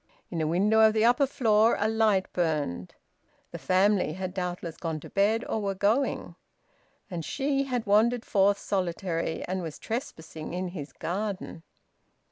[0.31, 2.95] In a window of the upper floor a light burned.
[3.51, 6.33] The family had doubtless gone to bed, or were going...
[7.11, 11.61] And she had wandered forth solitary and was trespassing in his garden.